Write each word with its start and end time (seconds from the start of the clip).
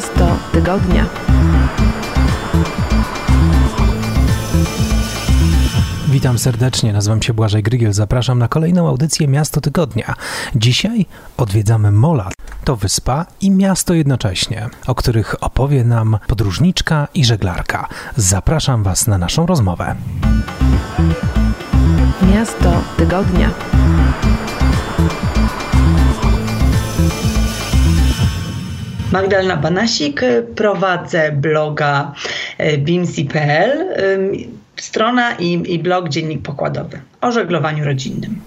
Miasto 0.00 0.36
tygodnia. 0.52 1.06
Witam 6.08 6.38
serdecznie, 6.38 6.92
nazywam 6.92 7.22
się 7.22 7.34
Błażej 7.34 7.62
Grygiel, 7.62 7.92
zapraszam 7.92 8.38
na 8.38 8.48
kolejną 8.48 8.88
audycję 8.88 9.28
Miasto 9.28 9.60
Tygodnia. 9.60 10.14
Dzisiaj 10.56 11.06
odwiedzamy 11.36 11.92
Molat. 11.92 12.32
To 12.64 12.76
wyspa 12.76 13.26
i 13.40 13.50
miasto 13.50 13.94
jednocześnie, 13.94 14.68
o 14.86 14.94
których 14.94 15.34
opowie 15.40 15.84
nam 15.84 16.18
podróżniczka 16.26 17.08
i 17.14 17.24
żeglarka. 17.24 17.88
Zapraszam 18.16 18.82
Was 18.82 19.06
na 19.06 19.18
naszą 19.18 19.46
rozmowę. 19.46 19.94
Miasto 22.34 22.72
tygodnia. 22.96 23.50
Magdalena 29.12 29.56
Banasik, 29.56 30.20
prowadzę 30.56 31.32
bloga 31.32 32.12
e, 32.58 32.78
bimsi.pl, 32.78 33.88
strona 34.76 35.34
i, 35.34 35.74
i 35.74 35.78
blog 35.78 36.08
Dziennik 36.08 36.42
Pokładowy 36.42 37.00
o 37.20 37.32
żeglowaniu 37.32 37.84
rodzinnym. 37.84 38.40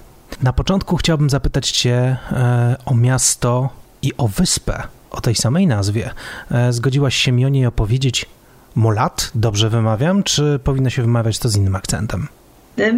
Na 0.44 0.54
początku 0.54 0.98
chciałbym 0.98 1.30
zapytać 1.30 1.71
Cię 1.71 2.18
e, 2.31 2.76
o 2.85 2.95
miasto 2.95 3.70
i 4.02 4.12
o 4.18 4.27
wyspę 4.27 4.84
o 5.12 5.21
tej 5.21 5.35
samej 5.35 5.68
nazwie. 5.68 6.09
E, 6.52 6.73
zgodziłaś 6.73 7.16
się 7.16 7.32
mi 7.32 7.45
o 7.45 7.49
niej 7.49 7.66
opowiedzieć 7.66 8.26
Molat, 8.76 9.32
dobrze 9.35 9.70
wymawiam, 9.70 10.23
czy 10.23 10.59
powinno 10.63 10.90
się 10.90 11.02
wymawiać 11.02 11.40
to 11.40 11.49
z 11.49 11.55
innym 11.55 11.76
akcentem? 11.76 12.27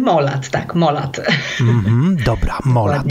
Molat, 0.02 0.50
tak, 0.50 0.74
Molat. 0.74 1.20
Mm 1.60 1.82
-hmm, 1.82 2.24
dobra, 2.24 2.58
Molat. 2.64 3.06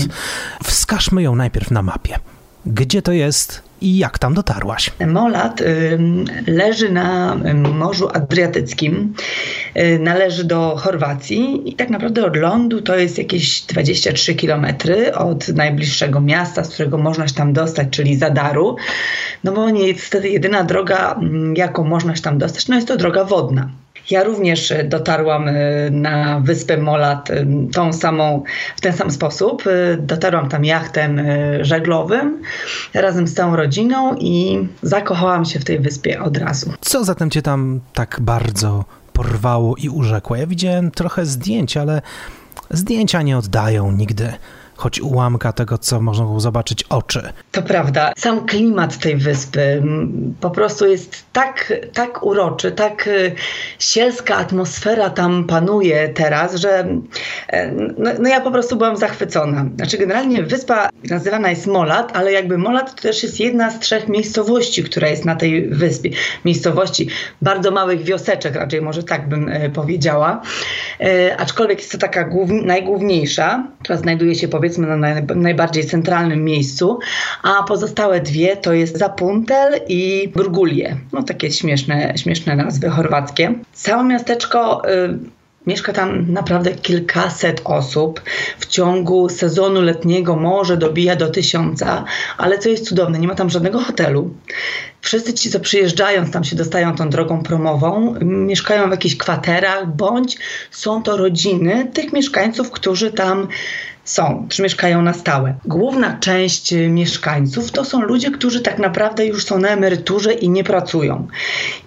Wskażmy 0.63 1.21
ją 1.21 1.35
najpierw 1.35 1.71
na 1.71 1.81
mapie. 1.81 2.19
Gdzie 2.65 3.01
to 3.01 3.11
jest 3.11 3.64
i 3.81 3.97
jak 3.97 4.19
tam 4.19 4.33
dotarłaś? 4.33 4.91
Molat 5.07 5.63
leży 6.47 6.91
na 6.91 7.35
Morzu 7.73 8.09
Adriatyckim, 8.13 9.13
y, 9.77 9.99
należy 9.99 10.43
do 10.43 10.75
Chorwacji 10.75 11.69
i 11.69 11.73
tak 11.73 11.89
naprawdę 11.89 12.25
od 12.25 12.35
lądu 12.35 12.81
to 12.81 12.95
jest 12.97 13.17
jakieś 13.17 13.61
23 13.61 14.35
km 14.35 14.65
od 15.15 15.47
najbliższego 15.47 16.21
miasta, 16.21 16.63
z 16.63 16.73
którego 16.73 16.97
można 16.97 17.27
się 17.27 17.33
tam 17.33 17.53
dostać, 17.53 17.87
czyli 17.91 18.15
Zadaru. 18.15 18.75
No 19.43 19.51
bo 19.51 19.69
niestety 19.69 20.29
jedyna 20.29 20.63
droga, 20.63 21.19
jaką 21.55 21.83
można 21.83 22.15
się 22.15 22.21
tam 22.21 22.37
dostać, 22.37 22.67
no 22.67 22.75
jest 22.75 22.87
to 22.87 22.97
droga 22.97 23.23
wodna. 23.23 23.69
Ja 24.09 24.23
również 24.23 24.71
e, 24.71 24.83
dotarłam 24.83 25.47
e, 25.47 25.53
na 25.91 26.39
wyspę 26.39 26.77
Molat 26.77 27.31
e, 27.31 27.45
tą 27.73 27.93
samą, 27.93 28.43
w 28.75 28.81
ten 28.81 28.93
sam 28.93 29.11
sposób. 29.11 29.63
Dotarłam 29.97 30.49
tam 30.49 30.65
jachtem 30.65 31.21
żeglowym 31.61 32.41
razem 32.93 33.27
z 33.27 33.33
całą 33.33 33.55
rodziną 33.55 34.15
i 34.15 34.67
zakochałam 34.81 35.45
się 35.45 35.59
w 35.59 35.65
tej 35.65 35.79
wyspie 35.79 36.21
od 36.21 36.37
razu. 36.37 36.73
Co 36.81 37.03
zatem 37.03 37.29
cię 37.29 37.41
tam 37.41 37.79
tak 37.93 38.17
bardzo 38.21 38.85
porwało 39.13 39.75
i 39.75 39.89
urzekło? 39.89 40.35
Ja 40.35 40.47
widziałem 40.47 40.91
trochę 40.91 41.25
zdjęć, 41.25 41.77
ale 41.77 42.01
zdjęcia 42.69 43.21
nie 43.21 43.37
oddają 43.37 43.91
nigdy 43.91 44.33
choć 44.75 45.01
ułamka 45.01 45.53
tego, 45.53 45.77
co 45.77 46.01
można 46.01 46.25
było 46.25 46.39
zobaczyć 46.39 46.83
oczy. 46.83 47.29
To 47.51 47.61
prawda. 47.61 48.13
Sam 48.17 48.45
klimat 48.45 48.97
tej 48.97 49.15
wyspy 49.15 49.83
po 50.41 50.49
prostu 50.49 50.85
jest 50.85 51.23
tak, 51.33 51.73
tak 51.93 52.23
uroczy, 52.23 52.71
tak 52.71 53.07
y, 53.07 53.35
sielska 53.79 54.35
atmosfera 54.35 55.09
tam 55.09 55.43
panuje 55.43 56.09
teraz, 56.09 56.55
że 56.55 56.87
e, 57.47 57.71
no, 57.97 58.11
no, 58.19 58.29
ja 58.29 58.41
po 58.41 58.51
prostu 58.51 58.75
byłam 58.75 58.97
zachwycona. 58.97 59.65
Znaczy 59.75 59.97
generalnie 59.97 60.43
wyspa 60.43 60.89
nazywana 61.09 61.49
jest 61.49 61.67
Molat, 61.67 62.17
ale 62.17 62.31
jakby 62.31 62.57
Molat 62.57 62.95
to 62.95 63.01
też 63.01 63.23
jest 63.23 63.39
jedna 63.39 63.71
z 63.71 63.79
trzech 63.79 64.07
miejscowości, 64.07 64.83
która 64.83 65.07
jest 65.07 65.25
na 65.25 65.35
tej 65.35 65.69
wyspie. 65.69 66.09
Miejscowości 66.45 67.07
bardzo 67.41 67.71
małych 67.71 68.03
wioseczek, 68.03 68.55
raczej 68.55 68.81
może 68.81 69.03
tak 69.03 69.29
bym 69.29 69.49
e, 69.49 69.69
powiedziała. 69.69 70.41
E, 70.99 71.37
aczkolwiek 71.37 71.79
jest 71.79 71.91
to 71.91 71.97
taka 71.97 72.29
najgłówniejsza, 72.49 73.67
która 73.83 73.97
znajduje 73.97 74.35
się 74.35 74.47
powiedzmy 74.47 74.64
powiedzmy 74.65 74.87
na 74.87 74.97
naj, 74.97 75.23
najbardziej 75.35 75.85
centralnym 75.85 76.43
miejscu, 76.43 76.99
a 77.43 77.63
pozostałe 77.63 78.21
dwie 78.21 78.57
to 78.57 78.73
jest 78.73 78.97
Zapuntel 78.97 79.81
i 79.87 80.31
Brugulje. 80.35 80.97
No 81.13 81.23
takie 81.23 81.51
śmieszne, 81.51 82.13
śmieszne 82.17 82.55
nazwy 82.55 82.89
chorwackie. 82.89 83.53
Całe 83.73 84.03
miasteczko 84.03 84.81
y, 84.89 85.35
Mieszka 85.67 85.93
tam 85.93 86.31
naprawdę 86.31 86.71
kilkaset 86.71 87.61
osób. 87.63 88.21
W 88.59 88.65
ciągu 88.65 89.29
sezonu 89.29 89.81
letniego 89.81 90.35
może 90.35 90.77
dobija 90.77 91.15
do 91.15 91.29
tysiąca, 91.29 92.03
ale 92.37 92.57
co 92.59 92.69
jest 92.69 92.85
cudowne, 92.85 93.19
nie 93.19 93.27
ma 93.27 93.35
tam 93.35 93.49
żadnego 93.49 93.79
hotelu. 93.79 94.33
Wszyscy 95.01 95.33
ci, 95.33 95.49
co 95.51 95.59
przyjeżdżając 95.59 96.31
tam 96.31 96.43
się 96.43 96.55
dostają 96.55 96.95
tą 96.95 97.09
drogą 97.09 97.43
promową, 97.43 98.15
mieszkają 98.21 98.87
w 98.87 98.91
jakichś 98.91 99.15
kwaterach, 99.15 99.95
bądź 99.95 100.37
są 100.71 101.03
to 101.03 101.17
rodziny 101.17 101.87
tych 101.93 102.13
mieszkańców, 102.13 102.71
którzy 102.71 103.11
tam 103.11 103.47
są, 104.05 104.47
czy 104.49 104.61
mieszkają 104.61 105.01
na 105.01 105.13
stałe. 105.13 105.55
Główna 105.65 106.17
część 106.19 106.73
y, 106.73 106.89
mieszkańców 106.89 107.71
to 107.71 107.85
są 107.85 108.01
ludzie, 108.01 108.31
którzy 108.31 108.61
tak 108.61 108.79
naprawdę 108.79 109.25
już 109.25 109.45
są 109.45 109.59
na 109.59 109.69
emeryturze 109.69 110.33
i 110.33 110.49
nie 110.49 110.63
pracują. 110.63 111.27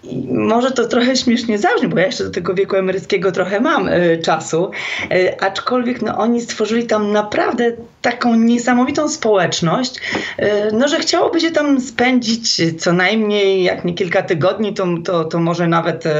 I 0.02 0.28
może 0.30 0.70
to 0.70 0.88
trochę 0.88 1.16
śmiesznie 1.16 1.58
zabrzmi, 1.58 1.88
bo 1.88 1.98
ja 1.98 2.06
jeszcze 2.06 2.24
do 2.24 2.30
tego 2.30 2.54
wieku 2.54 2.76
emeryckiego 2.76 3.32
trochę 3.32 3.60
mam 3.60 3.88
y, 3.88 4.20
czasu, 4.24 4.70
y, 5.12 5.40
aczkolwiek 5.40 6.02
no, 6.02 6.18
oni 6.18 6.40
stworzyli 6.40 6.86
tam 6.86 7.12
naprawdę 7.12 7.72
taką 8.02 8.34
niesamowitą 8.34 9.08
społeczność, 9.08 9.96
y, 9.96 10.44
no, 10.72 10.88
że 10.88 10.98
chciałoby 10.98 11.40
się 11.40 11.50
tam 11.50 11.80
spędzić 11.80 12.62
co 12.80 12.92
najmniej, 12.92 13.62
jak 13.62 13.84
nie 13.84 13.94
kilka 13.94 14.22
tygodni, 14.22 14.74
to, 14.74 14.86
to, 15.04 15.24
to 15.24 15.38
może 15.38 15.66
nawet, 15.66 16.06
y, 16.06 16.10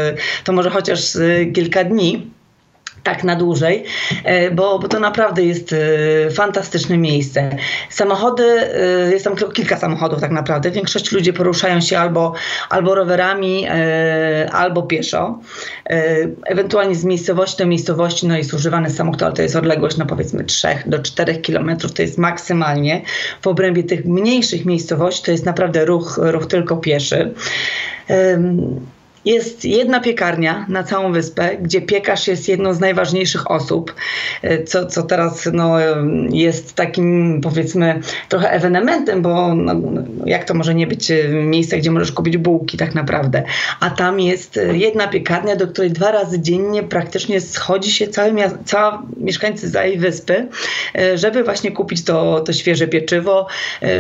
to 0.44 0.53
może 0.53 0.70
chociaż 0.70 1.16
y, 1.16 1.50
kilka 1.54 1.84
dni 1.84 2.38
tak 3.03 3.25
na 3.25 3.36
dłużej, 3.36 3.84
e, 4.25 4.50
bo, 4.50 4.78
bo 4.78 4.88
to 4.88 5.00
naprawdę 5.00 5.42
jest 5.42 5.72
e, 5.72 6.31
fantastyczne 6.31 6.98
miejsce. 6.98 7.56
Samochody, 7.91 8.44
e, 8.44 9.12
jest 9.12 9.25
tam 9.25 9.36
kilka 9.54 9.76
samochodów 9.76 10.20
tak 10.20 10.31
naprawdę. 10.31 10.70
Większość 10.70 11.12
ludzi 11.12 11.32
poruszają 11.32 11.81
się 11.81 11.98
albo, 11.98 12.32
albo 12.70 12.94
rowerami, 12.94 13.66
albo 14.53 14.82
pieszo. 14.82 15.38
Ewentualnie 16.44 16.94
z 16.94 17.04
miejscowości 17.04 17.58
do 17.58 17.66
miejscowości 17.66 18.26
no 18.26 18.37
jest 18.37 18.54
używany 18.54 18.91
samochód, 18.91 19.22
ale 19.22 19.32
to 19.32 19.42
jest 19.42 19.56
odległość 19.56 19.97
no 19.97 20.06
powiedzmy 20.06 20.44
3 20.44 20.69
do 20.87 20.98
4 20.98 21.37
kilometrów, 21.37 21.92
to 21.92 22.03
jest 22.03 22.19
maksymalnie. 22.19 23.03
W 23.42 23.47
obrębie 23.47 23.84
tych 23.84 24.04
mniejszych 24.04 24.64
miejscowości 24.64 25.25
to 25.25 25.31
jest 25.31 25.44
naprawdę 25.44 25.84
ruch, 25.84 26.20
ruch 26.22 26.47
tylko 26.47 26.76
pieszy. 26.76 27.34
Jest 29.25 29.65
jedna 29.65 30.01
piekarnia 30.01 30.67
na 30.69 30.83
całą 30.83 31.12
wyspę, 31.12 31.56
gdzie 31.62 31.81
piekarz 31.81 32.29
jest 32.29 32.49
jedną 32.49 32.75
z 32.75 32.81
najważniejszych 32.81 33.51
osób, 33.51 33.95
e, 34.43 34.65
co, 34.65 34.87
co 34.87 35.03
teraz 35.03 35.49
no, 35.53 35.77
jest 36.31 36.75
takim 36.75 37.41
powiedzmy 37.43 38.01
trochę 38.29 38.51
ewenementem, 38.51 39.23
bo 39.23 39.55
no, 39.55 39.75
jak 40.27 40.45
to 40.45 40.55
może 40.55 40.75
nie 40.75 40.87
być 40.87 41.11
e, 41.11 41.29
miejsce, 41.29 41.79
gdzie 41.79 41.91
możesz 41.91 42.12
kupić 42.12 42.37
bułki 42.37 42.77
tak 42.77 42.95
naprawdę. 42.95 43.43
A 43.81 43.91
tam 43.91 44.21
jest 44.21 44.56
e, 44.56 44.77
jedna 44.77 45.09
piekarnia, 45.09 45.56
do 45.56 45.69
której 45.69 45.91
dwa 45.91 46.12
razy 46.12 46.41
dziennie 46.41 46.83
praktycznie 46.83 47.41
schodzi 47.41 47.93
się 47.93 48.09
cały 48.09 48.35
cała 48.65 49.03
mieszkańcy 49.17 49.71
całej 49.71 49.99
wyspy, 49.99 50.49
żeby 51.15 51.45
właśnie 51.45 51.71
kupić 51.71 52.05
to, 52.05 52.41
to 52.41 52.53
świeże 52.53 52.89
pieczywo, 52.89 53.47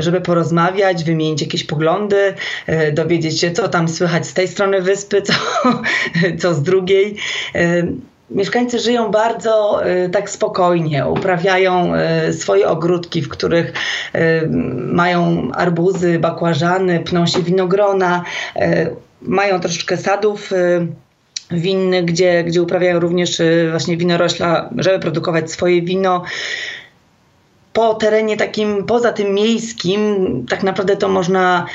żeby 0.00 0.20
porozmawiać, 0.20 1.04
wymienić 1.04 1.42
jakieś 1.42 1.64
poglądy, 1.64 2.34
dowiedzieć 2.92 3.40
się, 3.40 3.50
co 3.50 3.68
tam 3.68 3.88
słychać 3.88 4.26
z 4.26 4.34
tej 4.34 4.48
strony 4.48 4.82
wyspy, 4.82 5.17
co, 5.22 5.32
co 6.40 6.54
z 6.54 6.62
drugiej. 6.62 7.16
E, 7.54 7.82
mieszkańcy 8.30 8.78
żyją 8.78 9.10
bardzo 9.10 9.82
y, 9.86 10.08
tak 10.10 10.30
spokojnie, 10.30 11.06
uprawiają 11.06 11.92
y, 12.28 12.32
swoje 12.32 12.68
ogródki, 12.68 13.22
w 13.22 13.28
których 13.28 13.72
mają 14.92 15.50
arbuzy, 15.54 16.18
bakłażany, 16.18 17.00
pną 17.00 17.26
się 17.26 17.42
winogrona, 17.42 18.24
mają 19.22 19.60
troszeczkę 19.60 19.96
sadów 19.96 20.50
winnych, 21.50 22.04
gdzie, 22.04 22.44
gdzie 22.44 22.62
uprawiają 22.62 23.00
również 23.00 23.42
właśnie 23.70 23.96
winorośla, 23.96 24.70
żeby 24.76 24.98
produkować 24.98 25.50
swoje 25.50 25.82
wino 25.82 26.24
po 27.78 27.94
terenie 27.94 28.36
takim 28.36 28.86
poza 28.86 29.12
tym 29.12 29.34
miejskim, 29.34 30.00
tak 30.48 30.62
naprawdę 30.62 30.96
to 30.96 31.08
można 31.08 31.66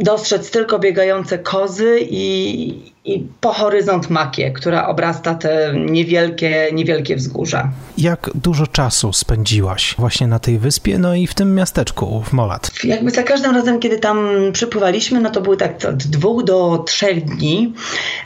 dostrzec 0.00 0.50
tylko 0.50 0.78
biegające 0.78 1.38
kozy 1.38 1.98
i, 2.00 2.92
i 3.06 3.26
po 3.40 3.52
horyzont 3.52 4.10
Makie, 4.10 4.50
która 4.50 4.88
obrasta 4.88 5.34
te 5.34 5.74
niewielkie, 5.74 6.68
niewielkie 6.72 7.16
wzgórza. 7.16 7.70
Jak 7.98 8.30
dużo 8.34 8.66
czasu 8.66 9.12
spędziłaś 9.12 9.94
właśnie 9.98 10.26
na 10.26 10.38
tej 10.38 10.58
wyspie, 10.58 10.98
no 10.98 11.14
i 11.14 11.26
w 11.26 11.34
tym 11.34 11.54
miasteczku, 11.54 12.22
w 12.26 12.32
Molat? 12.32 12.70
Jakby 12.84 13.10
za 13.10 13.22
każdym 13.22 13.54
razem, 13.54 13.78
kiedy 13.78 13.98
tam 13.98 14.28
przypływaliśmy, 14.52 15.20
no 15.20 15.30
to 15.30 15.40
były 15.40 15.56
tak 15.56 15.84
od 15.88 15.96
dwóch 15.96 16.44
do 16.44 16.84
trzech 16.86 17.24
dni. 17.24 17.72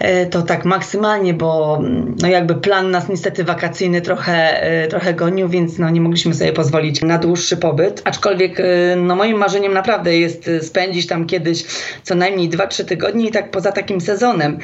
E, 0.01 0.27
to 0.27 0.43
tak 0.43 0.65
maksymalnie, 0.65 1.35
bo 1.35 1.81
no 2.23 2.29
jakby 2.29 2.55
plan 2.55 2.91
nas 2.91 3.09
niestety 3.09 3.45
wakacyjny 3.45 4.01
trochę, 4.01 4.63
e, 4.63 4.89
trochę 4.89 5.15
gonił, 5.15 5.49
więc 5.49 5.79
no 5.79 5.91
nie 5.91 6.01
mogliśmy 6.01 6.35
sobie 6.35 6.53
pozwolić 6.53 7.03
na 7.03 7.19
dłuższy 7.19 7.57
pobyt. 7.57 8.03
Aczkolwiek 8.05 8.61
e, 8.61 8.65
no 8.97 9.17
moim 9.17 9.39
marzeniem 9.39 9.73
naprawdę 9.73 10.19
jest 10.19 10.51
spędzić 10.63 11.07
tam 11.07 11.27
kiedyś 11.27 11.65
co 12.03 12.15
najmniej 12.15 12.51
2-3 12.51 12.85
tygodnie 12.85 13.29
i 13.29 13.31
tak 13.31 13.51
poza 13.51 13.73
takim 13.73 14.01
sezonem. 14.01 14.59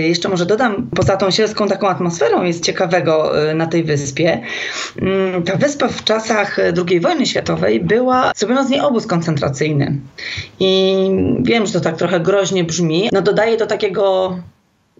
Jeszcze 0.00 0.28
może 0.28 0.46
dodam, 0.46 0.90
poza 0.96 1.16
tą 1.16 1.30
sielską 1.30 1.68
taką 1.68 1.88
atmosferą 1.88 2.42
jest 2.42 2.64
ciekawego 2.64 3.32
na 3.54 3.66
tej 3.66 3.84
wyspie. 3.84 4.40
Mm, 5.02 5.42
ta 5.42 5.56
wyspa 5.56 5.88
w 5.88 6.04
czasach 6.04 6.58
II 6.88 7.00
wojny 7.00 7.26
światowej 7.26 7.80
była, 7.80 8.32
zrobiono 8.36 8.64
z 8.64 8.70
niej 8.70 8.80
obóz 8.80 9.06
koncentracyjny. 9.06 9.96
I 10.60 10.94
wiem, 11.40 11.66
że 11.66 11.72
to 11.72 11.80
tak 11.80 11.96
trochę 11.96 12.20
groźnie 12.20 12.64
brzmi. 12.64 13.08
No 13.12 13.22
dodaje 13.22 13.56
do 13.56 13.66
takiego 13.66 14.36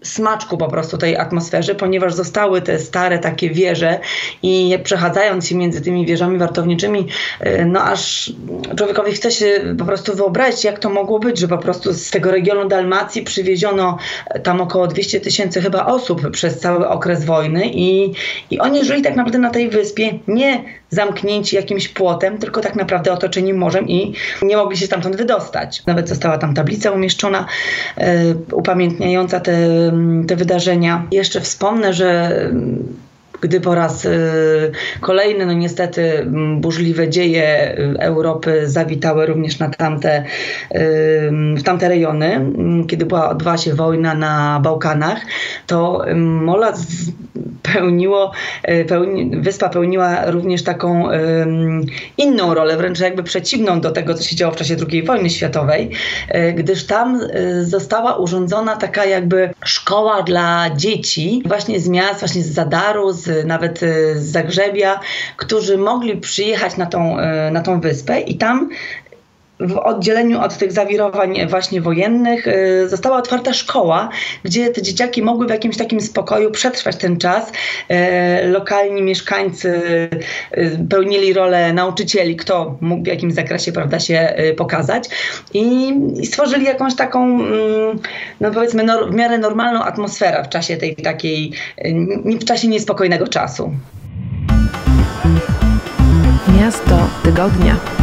smaczku 0.03 0.57
po 0.57 0.67
prostu 0.67 0.97
tej 0.97 1.17
atmosferze, 1.17 1.75
ponieważ 1.75 2.13
zostały 2.13 2.61
te 2.61 2.79
stare 2.79 3.19
takie 3.19 3.49
wieże 3.49 3.99
i 4.43 4.77
przechadzając 4.83 5.47
się 5.47 5.55
między 5.55 5.81
tymi 5.81 6.05
wieżami 6.05 6.37
wartowniczymi, 6.37 7.07
y, 7.45 7.65
no 7.65 7.83
aż 7.83 8.33
człowiekowi 8.77 9.11
chce 9.11 9.31
się 9.31 9.75
po 9.77 9.85
prostu 9.85 10.15
wyobrazić, 10.15 10.63
jak 10.63 10.79
to 10.79 10.89
mogło 10.89 11.19
być, 11.19 11.37
że 11.37 11.47
po 11.47 11.57
prostu 11.57 11.93
z 11.93 12.09
tego 12.09 12.31
regionu 12.31 12.67
Dalmacji 12.67 13.23
przywieziono 13.23 13.97
tam 14.43 14.61
około 14.61 14.87
200 14.87 15.19
tysięcy 15.19 15.61
chyba 15.61 15.85
osób 15.85 16.31
przez 16.31 16.59
cały 16.59 16.87
okres 16.87 17.25
wojny 17.25 17.65
i, 17.65 18.13
i 18.51 18.59
oni 18.59 18.85
żyli 18.85 19.01
tak 19.01 19.15
naprawdę 19.15 19.39
na 19.39 19.49
tej 19.49 19.69
wyspie 19.69 20.19
nie 20.27 20.80
zamknięci 20.91 21.55
jakimś 21.55 21.87
płotem, 21.87 22.37
tylko 22.37 22.61
tak 22.61 22.75
naprawdę 22.75 23.13
otoczeni 23.13 23.53
morzem 23.53 23.87
i 23.89 24.13
nie 24.41 24.57
mogli 24.57 24.77
się 24.77 24.85
stamtąd 24.85 25.15
wydostać. 25.15 25.85
Nawet 25.85 26.09
została 26.09 26.37
tam 26.37 26.53
tablica 26.53 26.91
umieszczona 26.91 27.45
e, 27.97 28.35
upamiętniająca 28.51 29.39
te, 29.39 29.57
te 30.27 30.35
wydarzenia. 30.35 31.07
Jeszcze 31.11 31.41
wspomnę, 31.41 31.93
że 31.93 32.31
gdy 33.41 33.61
po 33.61 33.75
raz 33.75 34.05
y, 34.05 34.71
kolejny, 35.01 35.45
no 35.45 35.53
niestety, 35.53 36.19
mm, 36.19 36.61
burzliwe 36.61 37.09
dzieje 37.09 37.77
y, 37.79 37.99
Europy 37.99 38.69
zawitały 38.69 39.25
również 39.25 39.59
na 39.59 39.69
tamte, 39.69 40.23
w 41.57 41.63
tamte 41.63 41.89
rejony, 41.89 42.35
mm, 42.35 42.87
kiedy 42.87 43.05
była, 43.05 43.29
odbyła 43.29 43.57
się 43.57 43.73
wojna 43.73 44.13
na 44.13 44.59
Bałkanach, 44.63 45.21
to 45.67 46.05
Molat 46.15 46.77
pełniło, 47.73 48.31
y, 48.69 48.85
pełni, 48.85 49.41
wyspa 49.41 49.69
pełniła 49.69 50.31
również 50.31 50.63
taką 50.63 51.07
inną 52.17 52.53
rolę, 52.53 52.77
wręcz 52.77 52.99
jakby 52.99 53.23
przeciwną 53.23 53.81
do 53.81 53.91
tego, 53.91 54.13
co 54.13 54.23
się 54.23 54.35
działo 54.35 54.53
w 54.53 54.55
czasie 54.55 54.75
II 54.91 55.03
wojny 55.03 55.29
światowej, 55.29 55.91
gdyż 56.55 56.87
tam 56.87 57.19
została 57.61 58.17
urządzona 58.17 58.75
taka 58.75 59.05
jakby 59.05 59.49
szkoła 59.65 60.23
dla 60.23 60.69
dzieci 60.75 61.43
właśnie 61.45 61.79
z 61.79 61.89
miast, 61.89 62.19
właśnie 62.19 62.43
z 62.43 62.53
Zadaru, 62.53 63.11
z 63.11 63.30
nawet 63.45 63.83
y, 63.83 64.19
z 64.19 64.31
Zagrzebia, 64.31 64.99
którzy 65.37 65.77
mogli 65.77 66.17
przyjechać 66.17 66.77
na 66.77 66.85
tą, 66.85 67.19
y, 67.19 67.51
na 67.51 67.61
tą 67.61 67.81
wyspę 67.81 68.19
i 68.19 68.37
tam 68.37 68.69
w 69.61 69.77
oddzieleniu 69.77 70.41
od 70.41 70.57
tych 70.57 70.71
zawirowań 70.71 71.47
właśnie 71.47 71.81
wojennych 71.81 72.47
y, 72.47 72.89
została 72.89 73.17
otwarta 73.17 73.53
szkoła, 73.53 74.09
gdzie 74.43 74.69
te 74.69 74.81
dzieciaki 74.81 75.21
mogły 75.21 75.47
w 75.47 75.49
jakimś 75.49 75.77
takim 75.77 76.01
spokoju 76.01 76.51
przetrwać 76.51 76.95
ten 76.95 77.17
czas. 77.17 77.51
Lokalni 78.43 79.01
mieszkańcy 79.01 79.81
pełnili 80.89 81.33
rolę 81.33 81.73
nauczycieli, 81.73 82.35
kto 82.35 82.77
mógł 82.81 83.03
w 83.03 83.07
jakimś 83.07 83.33
zakresie 83.33 83.71
prawda, 83.71 83.99
się 83.99 84.33
pokazać 84.57 85.09
i, 85.53 85.93
stworzyli 86.23 86.65
jakąś 86.65 86.95
taką, 86.95 87.23
mm, 87.25 87.99
no 88.41 88.51
powiedzmy, 88.51 88.85
w 89.11 89.15
miarę 89.15 89.37
normalną 89.37 89.83
atmosferę 89.83 90.43
w 90.43 90.49
czasie 90.49 90.77
tej 90.77 90.95
takiej, 90.95 91.51
w 92.41 92.45
czasie 92.45 92.67
niespokojnego 92.67 93.27
czasu. 93.27 93.71
Miasto 96.59 97.09
tygodnia. 97.23 98.00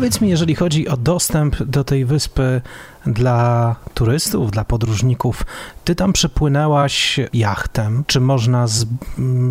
Powiedz 0.00 0.20
mi, 0.20 0.28
jeżeli 0.28 0.54
chodzi 0.54 0.88
o 0.88 0.96
dostęp 0.96 1.62
do 1.62 1.84
tej 1.84 2.04
wyspy 2.04 2.60
dla 3.06 3.76
turystów, 3.94 4.50
dla 4.50 4.64
podróżników, 4.64 5.46
ty 5.84 5.94
tam 5.94 6.12
przypłynęłaś 6.12 7.20
jachtem. 7.32 8.04
Czy 8.06 8.20
można 8.20 8.66
z 8.66 8.86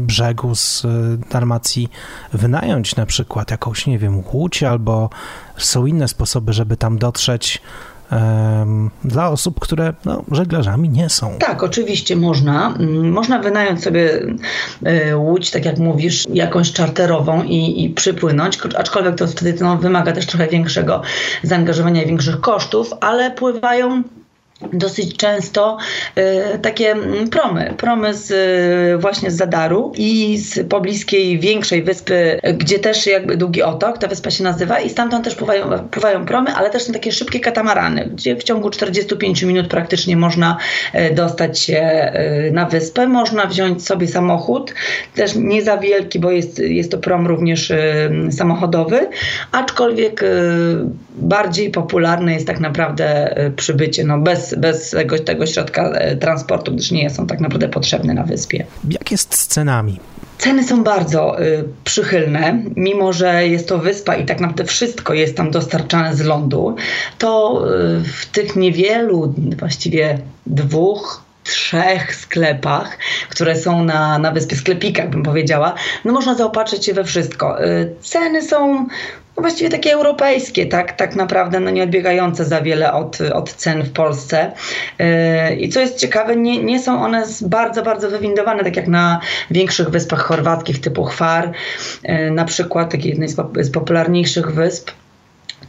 brzegu, 0.05 0.55
z 0.55 0.85
Dalmacji 1.31 1.89
wynająć 2.33 2.95
na 2.95 3.05
przykład 3.05 3.51
jakąś, 3.51 3.87
nie 3.87 3.99
wiem, 3.99 4.23
łódź 4.33 4.63
albo 4.63 5.09
są 5.57 5.85
inne 5.85 6.07
sposoby, 6.07 6.53
żeby 6.53 6.77
tam 6.77 6.97
dotrzeć 6.97 7.61
dla 9.03 9.29
osób, 9.29 9.59
które 9.59 9.94
no, 10.06 10.23
żeglarzami 10.31 10.89
nie 10.89 11.09
są. 11.09 11.38
Tak, 11.39 11.63
oczywiście 11.63 12.15
można. 12.15 12.75
Mm, 12.79 13.11
można 13.11 13.39
wynająć 13.39 13.83
sobie 13.83 14.21
e, 14.83 15.17
łódź, 15.17 15.51
tak 15.51 15.65
jak 15.65 15.77
mówisz, 15.77 16.27
jakąś 16.33 16.73
czarterową 16.73 17.44
i, 17.44 17.83
i 17.83 17.89
przypłynąć, 17.89 18.59
aczkolwiek 18.77 19.15
to 19.15 19.27
wtedy 19.27 19.63
no, 19.63 19.77
wymaga 19.77 20.11
też 20.11 20.25
trochę 20.25 20.47
większego 20.47 21.01
zaangażowania 21.44 22.03
i 22.03 22.07
większych 22.07 22.41
kosztów, 22.41 22.94
ale 23.01 23.31
pływają 23.31 24.03
dosyć 24.73 25.17
często 25.17 25.77
y, 26.17 26.59
takie 26.59 26.91
mm, 26.91 27.29
promy, 27.29 27.73
promy 27.77 28.13
z, 28.13 28.31
y, 28.31 28.97
właśnie 28.97 29.31
z 29.31 29.35
Zadaru 29.35 29.94
i 29.97 30.38
z 30.38 30.67
pobliskiej 30.67 31.39
większej 31.39 31.83
wyspy, 31.83 32.39
gdzie 32.57 32.79
też 32.79 33.07
jakby 33.07 33.38
Długi 33.38 33.63
Otok, 33.63 33.97
ta 33.97 34.07
wyspa 34.07 34.31
się 34.31 34.44
nazywa 34.44 34.79
i 34.79 34.89
stamtąd 34.89 35.25
też 35.25 35.35
pływają, 35.35 35.89
pływają 35.91 36.25
promy, 36.25 36.53
ale 36.56 36.69
też 36.69 36.83
są 36.83 36.94
takie 36.94 37.11
szybkie 37.11 37.39
katamarany, 37.39 38.09
gdzie 38.13 38.35
w 38.35 38.44
ciągu 38.44 38.69
45 38.69 39.44
minut 39.44 39.67
praktycznie 39.67 40.17
można 40.17 40.57
y, 40.95 41.13
dostać 41.13 41.59
się 41.59 42.11
na 42.51 42.65
wyspę. 42.65 43.07
Można 43.07 43.45
wziąć 43.45 43.85
sobie 43.85 44.07
samochód, 44.07 44.73
też 45.15 45.35
nie 45.35 45.61
za 45.61 45.77
wielki, 45.77 46.19
bo 46.19 46.31
jest, 46.31 46.59
jest 46.59 46.91
to 46.91 46.97
prom 46.97 47.27
również 47.27 47.73
samochodowy, 48.31 49.07
aczkolwiek 49.51 50.23
bardziej 51.15 51.71
popularne 51.71 52.33
jest 52.33 52.47
tak 52.47 52.59
naprawdę 52.59 53.35
przybycie 53.56 54.03
no 54.03 54.19
bez 54.19 54.48
bez, 54.57 54.89
tego, 54.89 55.19
tego 55.19 55.45
środka 55.45 55.89
e, 55.89 56.15
transportu, 56.15 56.71
gdyż 56.71 56.91
nie 56.91 57.09
są 57.09 57.27
tak 57.27 57.39
naprawdę 57.39 57.69
potrzebne 57.69 58.13
na 58.13 58.23
wyspie. 58.23 58.65
Jak 58.89 59.11
jest 59.11 59.35
z 59.35 59.47
cenami? 59.47 59.99
Ceny 60.39 60.63
są 60.63 60.83
bardzo 60.83 61.41
y, 61.41 61.63
przychylne, 61.83 62.63
mimo 62.75 63.13
że 63.13 63.47
jest 63.47 63.67
to 63.67 63.77
wyspa 63.77 64.15
i 64.15 64.25
tak 64.25 64.39
naprawdę 64.39 64.65
wszystko 64.65 65.13
jest 65.13 65.37
tam 65.37 65.51
dostarczane 65.51 66.15
z 66.15 66.21
lądu, 66.21 66.75
to 67.17 67.63
y, 67.67 68.03
w 68.03 68.25
tych 68.25 68.55
niewielu, 68.55 69.33
właściwie 69.57 70.19
dwóch, 70.45 71.23
trzech 71.43 72.15
sklepach, 72.15 72.97
które 73.29 73.55
są 73.55 73.83
na, 73.83 74.19
na 74.19 74.31
wyspie, 74.31 74.55
sklepikach 74.55 75.09
bym 75.09 75.23
powiedziała, 75.23 75.75
no 76.05 76.13
można 76.13 76.35
zaopatrzyć 76.35 76.85
się 76.85 76.93
we 76.93 77.03
wszystko. 77.03 77.65
Y, 77.65 77.93
ceny 78.01 78.41
są 78.41 78.87
no 79.39 79.41
właściwie 79.41 79.69
takie 79.69 79.93
europejskie, 79.93 80.65
tak, 80.65 80.93
tak 80.93 81.15
naprawdę 81.15 81.59
no 81.59 81.69
nie 81.69 81.83
odbiegające 81.83 82.45
za 82.45 82.61
wiele 82.61 82.93
od, 82.93 83.17
od 83.21 83.53
cen 83.53 83.83
w 83.83 83.91
Polsce. 83.91 84.51
Yy, 84.99 85.55
I 85.55 85.69
co 85.69 85.79
jest 85.79 85.97
ciekawe, 85.97 86.35
nie, 86.35 86.63
nie 86.63 86.79
są 86.79 87.03
one 87.03 87.25
bardzo, 87.41 87.83
bardzo 87.83 88.09
wywindowane, 88.09 88.63
tak 88.63 88.75
jak 88.75 88.87
na 88.87 89.19
większych 89.51 89.89
wyspach 89.89 90.19
chorwackich 90.19 90.81
typu 90.81 91.03
Chwar, 91.03 91.51
yy, 92.03 92.31
na 92.31 92.45
przykład, 92.45 92.91
takiej 92.91 93.09
jednej 93.09 93.29
z 93.59 93.71
popularniejszych 93.71 94.51
wysp 94.51 94.91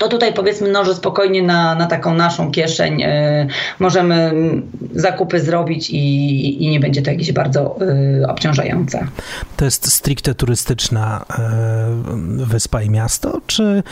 to 0.00 0.08
tutaj 0.08 0.34
powiedzmy, 0.34 0.70
no, 0.70 0.84
że 0.84 0.94
spokojnie 0.94 1.42
na, 1.42 1.74
na 1.74 1.86
taką 1.86 2.14
naszą 2.14 2.50
kieszeń 2.50 3.02
y, 3.02 3.46
możemy 3.78 4.32
zakupy 4.94 5.40
zrobić 5.40 5.90
i, 5.90 6.64
i 6.64 6.70
nie 6.70 6.80
będzie 6.80 7.02
to 7.02 7.10
jakieś 7.10 7.32
bardzo 7.32 7.76
y, 8.20 8.26
obciążające. 8.28 9.06
To 9.56 9.64
jest 9.64 9.92
stricte 9.92 10.34
turystyczna 10.34 11.24
y, 12.40 12.46
wyspa 12.46 12.82
i 12.82 12.90
miasto, 12.90 13.40
czy 13.46 13.82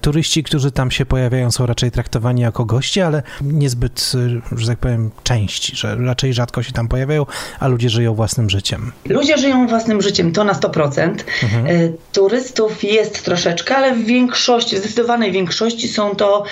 turyści, 0.00 0.42
którzy 0.42 0.70
tam 0.70 0.90
się 0.90 1.06
pojawiają, 1.06 1.50
są 1.50 1.66
raczej 1.66 1.90
traktowani 1.90 2.42
jako 2.42 2.64
goście, 2.64 3.06
ale 3.06 3.22
niezbyt, 3.40 4.12
że 4.56 4.66
tak 4.66 4.78
powiem, 4.78 5.10
części, 5.22 5.76
że 5.76 5.96
raczej 5.96 6.34
rzadko 6.34 6.62
się 6.62 6.72
tam 6.72 6.88
pojawiają, 6.88 7.26
a 7.58 7.68
ludzie 7.68 7.88
żyją 7.88 8.14
własnym 8.14 8.50
życiem? 8.50 8.92
Ludzie 9.08 9.38
żyją 9.38 9.66
własnym 9.66 10.02
życiem, 10.02 10.32
to 10.32 10.44
na 10.44 10.52
100%. 10.52 11.14
Mhm. 11.42 11.66
Turystów 12.12 12.84
jest 12.84 13.24
troszeczkę, 13.24 13.76
ale 13.76 13.94
w 13.94 14.04
większości, 14.04 14.76
w 14.76 14.78
zdecydowanej 14.78 15.32
większości 15.32 15.49
większości 15.50 15.88
są 15.88 16.16
to, 16.16 16.44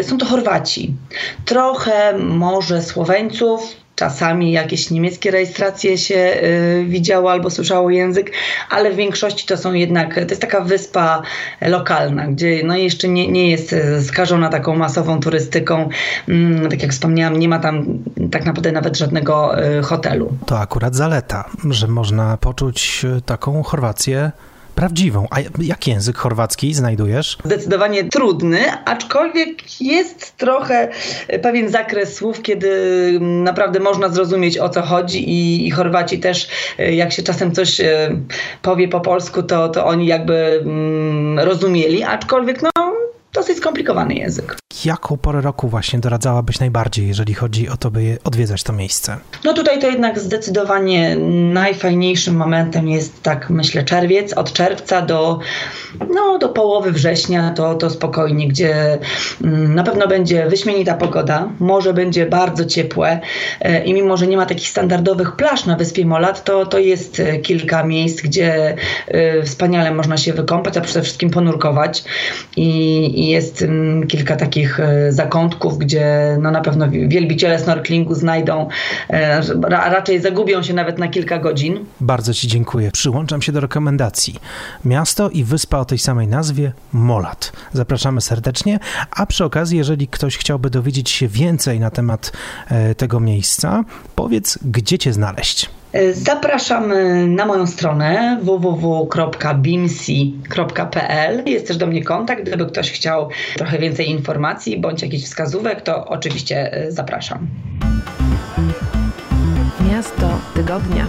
y, 0.00 0.04
są 0.04 0.18
to 0.18 0.26
Chorwaci. 0.26 0.94
Trochę 1.44 2.18
może 2.18 2.82
Słoweńców, 2.82 3.60
czasami 3.96 4.52
jakieś 4.52 4.90
niemieckie 4.90 5.30
rejestracje 5.30 5.98
się 5.98 6.14
y, 6.14 6.84
widziało 6.88 7.32
albo 7.32 7.50
słyszało 7.50 7.90
język, 7.90 8.32
ale 8.70 8.92
w 8.92 8.96
większości 8.96 9.46
to 9.46 9.56
są 9.56 9.72
jednak, 9.72 10.14
to 10.14 10.20
jest 10.20 10.40
taka 10.40 10.60
wyspa 10.60 11.22
lokalna, 11.60 12.26
gdzie 12.26 12.62
no 12.64 12.76
jeszcze 12.76 13.08
nie, 13.08 13.28
nie 13.28 13.50
jest 13.50 13.74
skażona 14.06 14.48
taką 14.48 14.76
masową 14.76 15.20
turystyką. 15.20 15.88
Mm, 16.28 16.68
tak 16.70 16.82
jak 16.82 16.92
wspomniałam, 16.92 17.38
nie 17.38 17.48
ma 17.48 17.58
tam 17.58 17.86
tak 18.30 18.44
naprawdę 18.44 18.72
nawet 18.72 18.96
żadnego 18.96 19.64
y, 19.64 19.82
hotelu. 19.82 20.32
To 20.46 20.58
akurat 20.58 20.94
zaleta, 20.94 21.50
że 21.70 21.88
można 21.88 22.36
poczuć 22.36 23.06
taką 23.26 23.62
Chorwację 23.62 24.32
prawdziwą. 24.74 25.26
A 25.30 25.36
jak 25.62 25.86
język 25.86 26.16
chorwacki 26.16 26.74
znajdujesz? 26.74 27.38
Zdecydowanie 27.44 28.04
trudny, 28.04 28.58
aczkolwiek 28.84 29.80
jest 29.80 30.36
trochę 30.36 30.88
pewien 31.42 31.68
zakres 31.68 32.14
słów, 32.14 32.42
kiedy 32.42 32.70
naprawdę 33.20 33.80
można 33.80 34.08
zrozumieć 34.08 34.58
o 34.58 34.68
co 34.68 34.82
chodzi 34.82 35.30
i, 35.30 35.66
i 35.66 35.70
Chorwaci 35.70 36.18
też, 36.18 36.48
jak 36.78 37.12
się 37.12 37.22
czasem 37.22 37.52
coś 37.52 37.80
e, 37.80 38.20
powie 38.62 38.88
po 38.88 39.00
polsku, 39.00 39.42
to, 39.42 39.68
to 39.68 39.86
oni 39.86 40.06
jakby 40.06 40.60
mm, 40.64 41.38
rozumieli, 41.38 42.02
aczkolwiek 42.02 42.62
no 42.62 43.03
dosyć 43.34 43.58
skomplikowany 43.58 44.14
język. 44.14 44.56
Jaką 44.84 45.16
porę 45.16 45.40
roku 45.40 45.68
właśnie 45.68 45.98
doradzałabyś 45.98 46.60
najbardziej, 46.60 47.08
jeżeli 47.08 47.34
chodzi 47.34 47.68
o 47.68 47.76
to, 47.76 47.90
by 47.90 48.18
odwiedzać 48.24 48.62
to 48.62 48.72
miejsce? 48.72 49.16
No 49.44 49.52
tutaj 49.52 49.78
to 49.80 49.86
jednak 49.86 50.18
zdecydowanie 50.18 51.16
najfajniejszym 51.52 52.36
momentem 52.36 52.88
jest 52.88 53.22
tak 53.22 53.50
myślę 53.50 53.82
czerwiec, 53.82 54.32
od 54.32 54.52
czerwca 54.52 55.02
do, 55.02 55.38
no, 56.14 56.38
do 56.38 56.48
połowy 56.48 56.92
września 56.92 57.50
to, 57.50 57.74
to 57.74 57.90
spokojnie, 57.90 58.48
gdzie 58.48 58.98
mm, 59.44 59.74
na 59.74 59.82
pewno 59.82 60.08
będzie 60.08 60.46
wyśmienita 60.46 60.94
pogoda, 60.94 61.48
morze 61.60 61.94
będzie 61.94 62.26
bardzo 62.26 62.64
ciepłe 62.64 63.20
e, 63.60 63.84
i 63.84 63.94
mimo, 63.94 64.16
że 64.16 64.26
nie 64.26 64.36
ma 64.36 64.46
takich 64.46 64.68
standardowych 64.68 65.36
plaż 65.36 65.66
na 65.66 65.76
Wyspie 65.76 66.06
Molat, 66.06 66.44
to, 66.44 66.66
to 66.66 66.78
jest 66.78 67.20
e, 67.20 67.38
kilka 67.38 67.84
miejsc, 67.84 68.22
gdzie 68.22 68.76
e, 69.08 69.42
wspaniale 69.42 69.94
można 69.94 70.16
się 70.16 70.32
wykąpać, 70.32 70.76
a 70.76 70.80
przede 70.80 71.02
wszystkim 71.02 71.30
ponurkować 71.30 72.04
i, 72.56 73.23
i 73.24 73.28
jest 73.28 73.62
mm, 73.62 74.06
kilka 74.06 74.36
takich 74.36 74.80
e, 74.80 75.12
zakątków, 75.12 75.78
gdzie 75.78 76.36
no 76.40 76.50
na 76.50 76.60
pewno 76.60 76.90
wielbiciele 76.90 77.58
snorklingu 77.58 78.14
znajdą, 78.14 78.68
e, 79.10 79.42
a 79.64 79.90
raczej 79.90 80.20
zagubią 80.20 80.62
się 80.62 80.74
nawet 80.74 80.98
na 80.98 81.08
kilka 81.08 81.38
godzin. 81.38 81.84
Bardzo 82.00 82.34
Ci 82.34 82.48
dziękuję. 82.48 82.90
Przyłączam 82.90 83.42
się 83.42 83.52
do 83.52 83.60
rekomendacji. 83.60 84.34
Miasto 84.84 85.30
i 85.30 85.44
wyspa 85.44 85.78
o 85.78 85.84
tej 85.84 85.98
samej 85.98 86.28
nazwie 86.28 86.72
Molat. 86.92 87.52
Zapraszamy 87.72 88.20
serdecznie, 88.20 88.78
a 89.10 89.26
przy 89.26 89.44
okazji, 89.44 89.78
jeżeli 89.78 90.08
ktoś 90.08 90.38
chciałby 90.38 90.70
dowiedzieć 90.70 91.10
się 91.10 91.28
więcej 91.28 91.80
na 91.80 91.90
temat 91.90 92.32
e, 92.68 92.94
tego 92.94 93.20
miejsca, 93.20 93.84
powiedz, 94.14 94.58
gdzie 94.62 94.98
Cię 94.98 95.12
znaleźć. 95.12 95.70
Zapraszam 96.12 96.92
na 97.26 97.46
moją 97.46 97.66
stronę 97.66 98.38
www.bimsi.pl. 98.42 99.12
Jest 101.46 101.68
też 101.68 101.76
do 101.76 101.86
mnie 101.86 102.04
kontakt, 102.04 102.42
gdyby 102.42 102.66
ktoś 102.66 102.90
chciał 102.90 103.28
trochę 103.56 103.78
więcej 103.78 104.10
informacji 104.10 104.80
bądź 104.80 105.02
jakichś 105.02 105.24
wskazówek, 105.24 105.82
to 105.82 106.04
oczywiście 106.04 106.86
zapraszam. 106.88 107.46
Miasto 109.90 110.28
tygodnia. 110.54 111.06